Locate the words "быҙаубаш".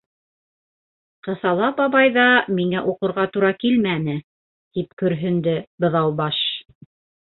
5.87-6.47